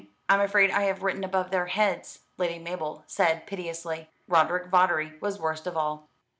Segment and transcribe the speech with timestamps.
[0.27, 4.09] "I'm afraid I have written above their heads," Lady Mabel said piteously.
[4.27, 6.09] Roderick Vawdrey was worst of all.